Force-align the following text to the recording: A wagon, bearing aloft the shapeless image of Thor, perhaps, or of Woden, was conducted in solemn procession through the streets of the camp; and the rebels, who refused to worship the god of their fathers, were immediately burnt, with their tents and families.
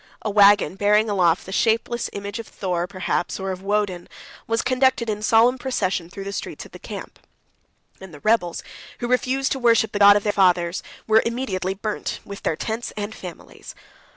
A 0.23 0.31
wagon, 0.31 0.77
bearing 0.77 1.11
aloft 1.11 1.45
the 1.45 1.51
shapeless 1.51 2.09
image 2.11 2.39
of 2.39 2.47
Thor, 2.47 2.87
perhaps, 2.87 3.39
or 3.39 3.51
of 3.51 3.61
Woden, 3.61 4.09
was 4.47 4.63
conducted 4.63 5.11
in 5.11 5.21
solemn 5.21 5.59
procession 5.59 6.09
through 6.09 6.23
the 6.23 6.33
streets 6.33 6.65
of 6.65 6.71
the 6.71 6.79
camp; 6.79 7.19
and 7.99 8.11
the 8.11 8.19
rebels, 8.21 8.63
who 8.97 9.07
refused 9.07 9.51
to 9.51 9.59
worship 9.59 9.91
the 9.91 9.99
god 9.99 10.15
of 10.17 10.23
their 10.23 10.33
fathers, 10.33 10.81
were 11.05 11.21
immediately 11.23 11.75
burnt, 11.75 12.19
with 12.25 12.41
their 12.41 12.55
tents 12.55 12.91
and 12.97 13.13
families. 13.13 13.75